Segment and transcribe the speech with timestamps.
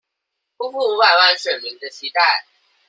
[0.57, 2.43] 辜負五百萬選民的期待